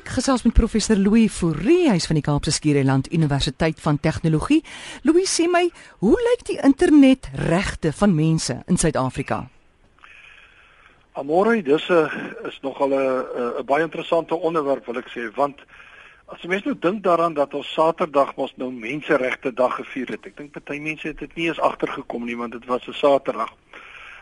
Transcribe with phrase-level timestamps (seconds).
[0.00, 4.62] Ek gesels met professor Louis Fourie, hy's van die Kaapse Skiereiland Universiteit van Tegnologie.
[5.04, 5.66] Louis sê my,
[6.00, 9.42] hoe lyk die internet regte van mense in Suid-Afrika?
[11.20, 12.08] Amore, dis 'n
[12.48, 15.60] is nogal 'n 'n baie interessante onderwerp wil ek sê, want
[16.32, 20.26] as jy mens nou dink daaraan dat ons Saterdag mos nou Menseregte Dag gevier het.
[20.26, 23.52] Ek dink party mense het dit nie eens agtergekom nie, want dit was 'n Saterdag.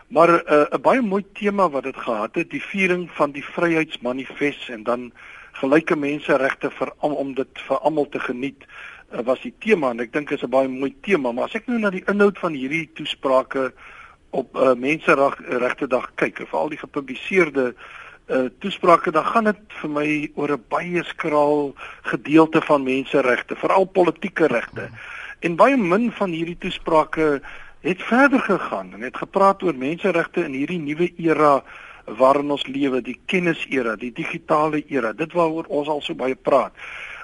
[0.09, 3.45] Maar eh, 'n uh, baie mooi tema wat dit gehad het, die viering van die
[3.45, 5.13] Vryheidsmanifest en dan
[5.61, 9.99] gelyke menseregte vir om, om dit vir almal te geniet uh, was die tema en
[9.99, 12.53] ek dink is 'n baie mooi tema maar as ek nou na die inhoud van
[12.53, 13.71] hierdie toesprake
[14.31, 17.73] op uh, menseregte dag kyk veral die gepubliseerde
[18.29, 23.85] uh, toesprake dan gaan dit vir my oor 'n baie skraal gedeelte van menseregte veral
[23.85, 24.89] politieke regte.
[25.39, 27.41] En baie min van hierdie toesprake
[27.81, 31.63] het verder gegaan en het gepraat oor menseregte in hierdie nuwe era
[32.17, 36.73] waarin ons lewe, die kennisera, die digitale era, dit waaroor ons al so baie praat.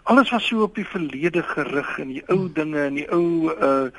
[0.06, 3.90] Alles was so op die verlede gerig en die ou dinge en die ou uh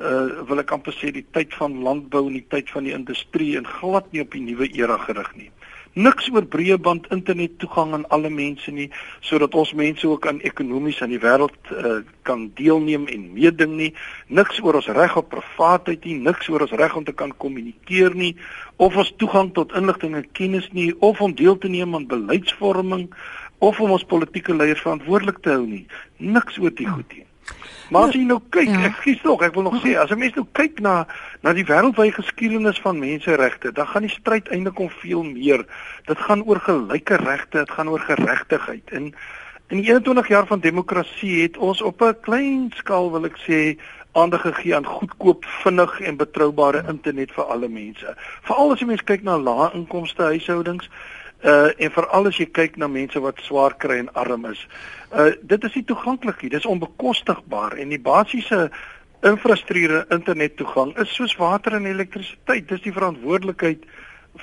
[0.00, 3.52] uh wil ek amper sê die tyd van landbou en die tyd van die industrie
[3.58, 5.50] en glad nie op die nuwe era gerig nie
[5.94, 8.88] niks oor breëband internet toegang aan alle mense nie
[9.26, 13.90] sodat ons mense ook aan ekonomies aan die wêreld uh, kan deelneem en meeding nie.
[14.28, 18.14] Niks oor ons reg op privaatheid nie niks oor ons reg om te kan kommunikeer
[18.14, 18.36] nie
[18.76, 23.10] of ons toegang tot inligting en kennis nie of om deel te neem aan beleidsvorming
[23.58, 25.86] of om ons politieke leiers verantwoordelik te hou nie.
[26.16, 27.26] Niks oor die goed nie
[27.90, 28.84] Maar as jy nou kyk, ja.
[28.86, 31.06] ek skiet tog, ek wil nog sê, as 'n mens nou kyk na
[31.42, 35.66] na die wêreldwye geskiedenis van menseregte, dan gaan die stryd eintlik om veel meer.
[36.06, 38.90] Dit gaan oor gelyke regte, dit gaan oor geregtigheid.
[38.90, 39.14] En
[39.68, 43.78] in die 21 jaar van demokrasie het ons op 'n klein skaal wil ek sê
[44.12, 48.14] aandag gegee aan goedkoop, vinnig en betroubare internet vir alle mense.
[48.42, 50.90] Veral as jy mens kyk na lae inkomste huishoudings,
[51.44, 54.66] uh en veral as jy kyk na mense wat swaar kry en arm is.
[55.12, 56.50] Uh dit is nie toeganklik nie.
[56.50, 58.70] Dis onbekostigbaar en die basiese
[59.22, 62.68] infrastrukture internet toegang is soos water en elektrisiteit.
[62.68, 63.84] Dis die verantwoordelikheid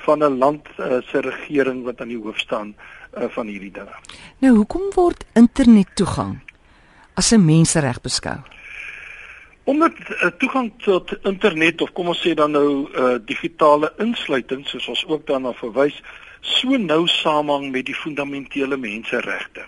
[0.04, 2.74] van 'n land uh, se regering wat aan die hoof staan
[3.16, 3.94] uh, van hierdie dinge.
[4.38, 6.40] Nou, hoekom word internet toegang
[7.14, 8.38] as 'n mensereg beskou?
[9.64, 14.88] Omdat uh, toegang tot internet of kom ons sê dan nou uh, digitale insluiting soos
[14.88, 16.02] ons ook daarna verwys,
[16.40, 19.66] so nou samehang met die fundamentele menseregte.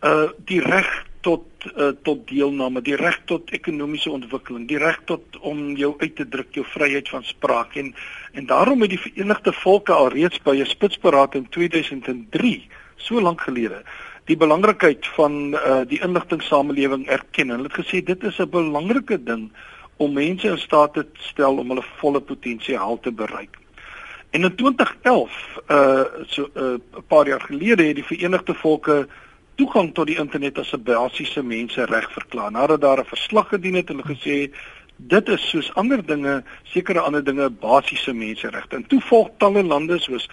[0.00, 0.88] Uh die reg
[1.20, 1.44] tot
[1.76, 6.28] uh, tot deelname, die reg tot ekonomiese ontwikkeling, die reg tot om jou uit te
[6.28, 7.94] druk, jou vryheid van spraak en
[8.32, 13.82] en daarom het die Verenigde Volke alreeds by 'n spitsberaad in 2003, so lank gelede,
[14.24, 17.50] die belangrikheid van uh die inligtingsamelewing erken.
[17.50, 19.50] Hulle het gesê dit is 'n belangrike ding
[19.96, 23.58] om mense in staat te stel om hulle volle potensiaal te bereik.
[24.30, 29.08] En in 2011, uh so 'n uh, paar jaar gelede het die Verenigde Volke
[29.54, 32.50] toegang tot die internet as 'n basiese mensereg verklaar.
[32.50, 34.54] Nadat daar 'n verslag gedien het, hulle gesê
[34.96, 38.76] dit is soos ander dinge, sekere ander dinge basiese menseregte.
[38.76, 40.28] En toe volg talle lande soos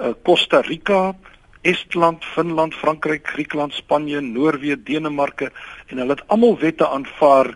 [0.00, 1.16] uh Costa Rica,
[1.60, 5.52] Estland, Finland, Frankryk, Griekeland, Spanje, Noorwe, Denemarke
[5.86, 7.54] en hulle het almal wette aanvaar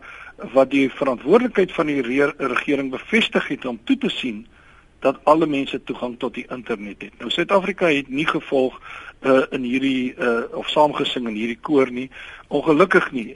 [0.53, 2.03] wat die verantwoordelikheid van die
[2.37, 4.47] regering bevestig het om toe te sien
[5.05, 7.13] dat alle mense toegang tot die internet het.
[7.21, 8.79] Nou Suid-Afrika het nie gevolg
[9.21, 12.09] uh, in hierdie uh, of saamgesing in hierdie koor nie,
[12.49, 13.35] ongelukkig nie.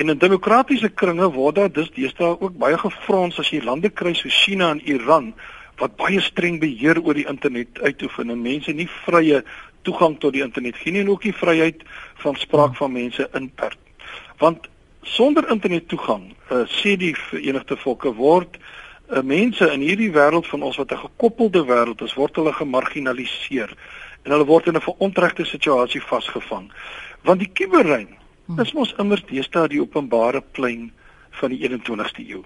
[0.00, 4.14] En in demokratiese kringe word daar dus deesdae ook baie gefrons as jy lande kry
[4.16, 5.34] so China en Iran
[5.82, 9.44] wat baie streng beheer oor die internet uitoefen en mense nie vrye
[9.84, 11.84] toegang tot die internet gee nie en ook nie vryheid
[12.24, 13.80] van spraak van mense inperk.
[14.40, 14.68] Want
[15.04, 18.79] sonder internet toegang, uh, sê die Verenigde Volke word uh,
[19.22, 23.70] mense in hierdie wêreld van ons wat 'n gekoppelde wêreld is, word hulle gemarginaliseer
[24.22, 26.70] en hulle word in 'n verontregte situasie vasgevang.
[27.22, 28.08] Want die kuberruim
[28.46, 28.58] hmm.
[28.60, 30.92] is mos immers deesdae die openbare plein
[31.30, 32.42] van die 21ste eeu.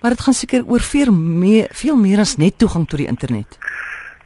[0.00, 3.58] Maar dit gaan seker oor veel meer veel meer as net toegang tot die internet.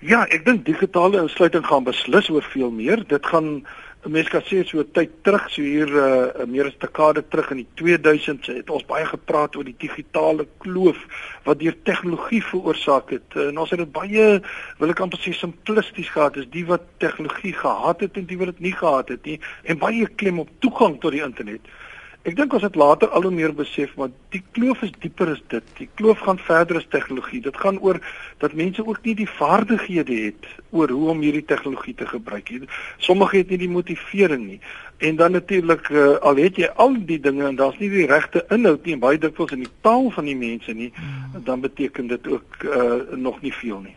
[0.01, 3.05] Ja, ek dink digitale insluiting gaan beslis oor veel meer.
[3.07, 3.67] Dit gaan
[4.09, 7.57] mens kan sê so tyd terug so hier uh, meer as 'n dekade terug in
[7.57, 10.97] die 2000s het ons baie gepraat oor die digitale kloof
[11.45, 13.37] wat deur tegnologie veroorsaak het.
[13.37, 14.41] En ons het dit baie
[14.79, 16.37] wil ek amper sê simplisties gehad.
[16.37, 19.41] Is die wat tegnologie gehad het en die wat dit nie gehad het nie.
[19.65, 21.61] En baie klem op toegang tot die internet.
[22.29, 25.41] Ek dink ons het later al hoe meer besef maar die kloof is dieper as
[25.49, 25.65] dit.
[25.79, 27.41] Die kloof gaan verder as tegnologie.
[27.41, 27.97] Dit gaan oor
[28.43, 32.69] dat mense ook nie die vaardighede het oor hoe om hierdie tegnologie te gebruik nie.
[33.01, 34.59] Sommige het nie die motivering nie.
[35.01, 38.45] En dan natuurlik uh, al het jy al die dinge en daar's nie die regte
[38.53, 41.41] inhoud nie en baie dikwels in die taal van die mense nie, hmm.
[41.45, 43.97] dan beteken dit ook uh, nog nie veel nie.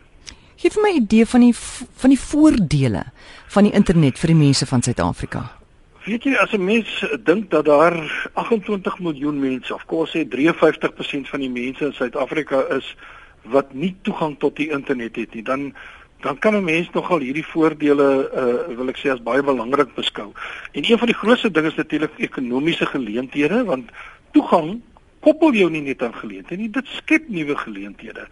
[0.56, 1.52] Gee vir my 'n idee van die
[2.00, 3.04] van die voordele
[3.52, 5.63] van die internet vir die mense van Suid-Afrika.
[6.04, 10.28] Weet jy as 'n mens dink dat daar 28 miljoen mense, of kom ons sê
[10.28, 12.96] 53% van die mense in Suid-Afrika is
[13.42, 15.74] wat nie toegang tot die internet het nie, dan
[16.20, 20.32] dan kan 'n mens nogal hierdie voordele uh wil ek sê as baie belangrik beskou.
[20.72, 23.90] En een van die grootste dinge is natuurlik ekonomiese geleenthede want
[24.32, 24.80] toegang
[25.20, 28.28] koppel jou nie net aan geleenthede nie, dit skep nuwe geleenthede.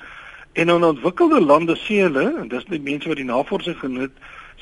[0.52, 4.16] En in ontwikkelde lande sê hulle, en dis die mense wat die navorsing genoem het,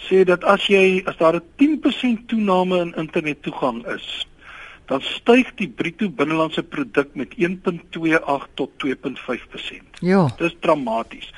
[0.09, 4.27] sê dat as jy as daar 'n 10% toename in internet toegang is,
[4.91, 10.01] dan styg die bruto binnelandse produk met 1.28 tot 2.5%.
[10.01, 10.35] Ja.
[10.37, 11.31] Dis dramaties.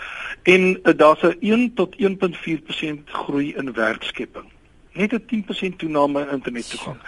[0.42, 4.48] En uh, daar's 'n 1 tot 1.4% groei in werkskepping.
[4.92, 7.00] Net 'n 10% toename in internet toegang.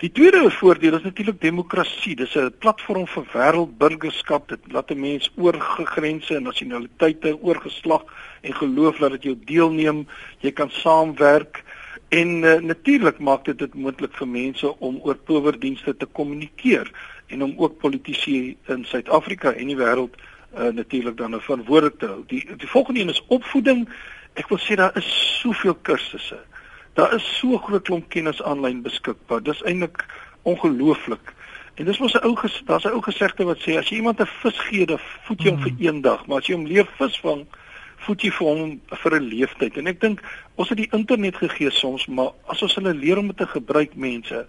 [0.00, 2.14] Die tweede voordeel is natuurlik demokrasie.
[2.16, 4.48] Dis 'n platform vir wêreldburgerskap.
[4.48, 8.04] Dit laat 'n mens oor grense en nasionaliteite, oor geslag
[8.40, 10.06] en geloof laat dit jou deelneem.
[10.38, 11.64] Jy kan saamwerk.
[12.08, 16.90] En uh, natuurlik maak dit dit moontlik vir mense om oor powerdienste te kommunikeer
[17.26, 22.24] en om ook politici in Suid-Afrika en die wêreld uh, natuurlik dan verantwoordelik te hou.
[22.26, 23.88] Die die volgende een is opvoeding.
[24.34, 26.40] Ek wil sê daar is soveel kursusse.
[26.94, 29.42] Daar is so groot klomp kennis aanlyn beskikbaar.
[29.42, 30.04] Dis eintlik
[30.42, 31.34] ongelooflik.
[31.74, 34.26] En dis mos 'n ou daar's 'n ou gesegde wat sê as jy iemand 'n
[34.26, 35.86] vis gee, dan voed jy hom vir hmm.
[35.86, 37.46] een dag, maar as jy hom leer visvang,
[37.96, 39.76] voed jy vir hom vir 'n leeftyd.
[39.76, 40.22] En ek dink
[40.54, 43.94] ons het die internet gegee soms, maar as ons hulle leer om dit te gebruik
[43.94, 44.46] mense,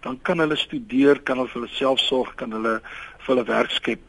[0.00, 2.80] dan kan hulle studeer, kan hulle vir hulle self sorg, kan hulle
[3.18, 4.00] vir hulle werk skep.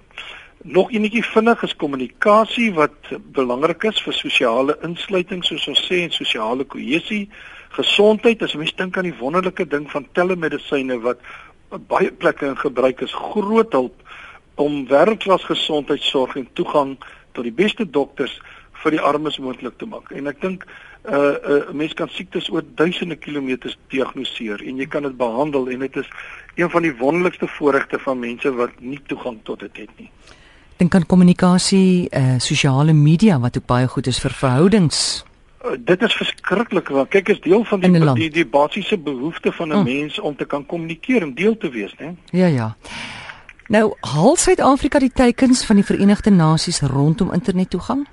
[0.64, 6.12] Nog enetjie vinnig is kommunikasie wat belangrik is vir sosiale insluiting soos ons sê en
[6.12, 7.30] sosiale kohesie.
[7.76, 11.22] Gesondheid, as mens dink aan die wonderlike ding van telemedisyne wat
[11.90, 14.02] baie plekke in gebruik is, groot hulp
[14.62, 16.96] om wêreldklas gesondheidsorg en toegang
[17.36, 18.38] tot die beste dokters
[18.84, 20.12] vir die armes moontlik te maak.
[20.16, 20.66] En ek dink
[21.06, 25.70] 'n uh, uh, mens kan siektes oor duisende kilometers diagnoseer en jy kan dit behandel
[25.70, 26.10] en dit is
[26.56, 30.10] een van die wonderlikste voorregte van mense wat nie toegang tot dit het nie.
[30.78, 35.26] Dink aan kommunikasie, uh, sosiale media wat ook baie goed is vir verhoudings.
[35.80, 39.78] Dit is verskriklik want kyk is deel van die die, die, basiese behoefte van 'n
[39.78, 39.84] mm.
[39.84, 42.16] mens om te kan kommunikeer en deel te wees, né?
[42.30, 42.76] Ja ja.
[43.68, 48.06] Nou, haal Suid-Afrika die teikens van die Verenigde Nasies rondom internettoegang?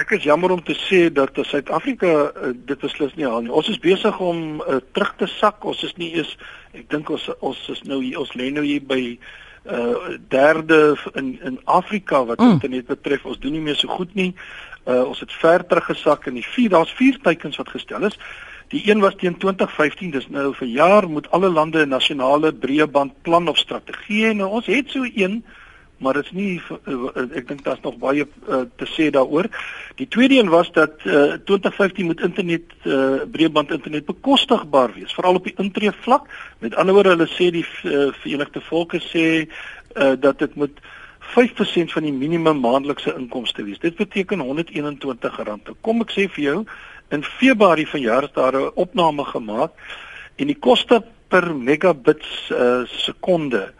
[0.00, 3.52] Ek is jammer om te sê dat Suid-Afrika uh, dit beslis nie haal nie.
[3.52, 5.64] Ons is besig om uh, terug te sak.
[5.64, 6.36] Ons is nie eens
[6.72, 9.18] ek dink ons ons is nou hier ons lê nou hier by
[9.64, 12.50] uh derde in in Afrika wat mm.
[12.50, 13.24] internet betref.
[13.24, 14.34] Ons doen nie meer so goed nie.
[14.86, 18.18] Uh ons het ver teruggesak in die vier daar's vier teikens wat gestel is.
[18.72, 23.48] Die een was teen 2015, dis nou vir jaar moet alle lande 'n nasionale breëbandplan
[23.48, 24.34] of strategie hê.
[24.34, 25.44] Nou ons het so een
[26.02, 29.48] maar dit is nie uh, ek dink daar's nog baie uh, te sê daaroor.
[30.00, 35.38] Die tweede een was dat uh, 2015 moet internet uh, breedband internet bekostigbaar wees, veral
[35.38, 36.26] op die intree vlak.
[36.58, 40.82] Met ander woorde, hulle sê die uh, Verenigde Volke sê uh, dat dit moet
[41.32, 43.80] 5% van die minimum maandelikse inkomste wees.
[43.80, 45.76] Dit beteken R121.
[45.80, 46.58] Kom ek sê vir jou,
[47.12, 49.72] in Februarie vanjaar is daar 'n opname gemaak
[50.36, 53.72] en die koste per megabits uh, sekonde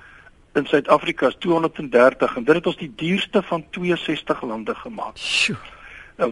[0.53, 5.17] in Suid-Afrika is 230 en dit het ons die duurste van 62 lande gemaak.
[5.17, 5.57] Sjoe.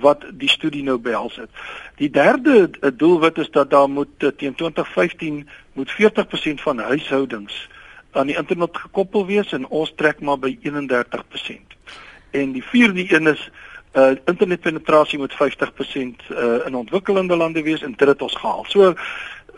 [0.00, 1.50] Wat die studie nou behels het.
[1.96, 7.68] Die derde eh, doelwit is dat daar moet eh, teen 2015 moet 40% van huishoudings
[8.10, 11.76] aan die internet gekoppel wees en ons trek maar by 31%.
[12.30, 13.50] En die vierde een is
[13.92, 15.36] uh internetpenetrasie moet 50%
[16.30, 18.64] uh in ontwikkelende lande wees en dit het ons gehaal.
[18.68, 18.94] So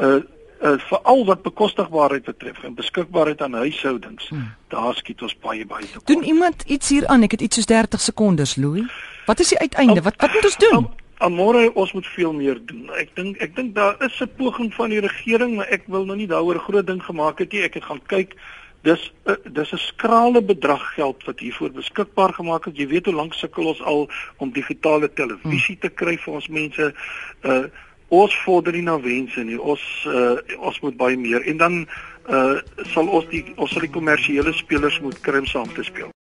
[0.00, 0.16] uh
[0.62, 4.54] uh, veral wat bekostigbaarheid betref en beskikbaarheid aan huishoudings, hmm.
[4.68, 6.06] daar skiet ons baie baie te kort.
[6.06, 7.22] Doen iemand iets hier aan?
[7.22, 8.86] Ek het iets soos 30 sekondes, Louis.
[9.26, 10.02] Wat is die uiteinde?
[10.02, 10.88] Wat wat moet ons doen?
[11.22, 12.88] Amore, ons moet veel meer doen.
[12.98, 16.16] Ek dink ek dink daar is 'n poging van die regering, maar ek wil nou
[16.16, 17.62] nie daaroor groot ding gemaak het nie.
[17.62, 18.34] Ek het gaan kyk
[18.82, 22.72] Dis uh, dis 'n skrale bedrag geld wat hiervoor beskikbaar gemaak is.
[22.76, 25.80] Jy weet hoe lank sukkel ons al om digitale televisie hmm.
[25.80, 26.94] te kry vir ons mense.
[27.42, 27.64] Uh
[28.12, 29.58] ons vorder nie na wense nie.
[29.58, 31.78] Ons uh, ons moet baie meer en dan
[32.28, 32.58] uh,
[32.92, 36.10] sal ons die ons sal die kommersiële spelers moet om saam te speel.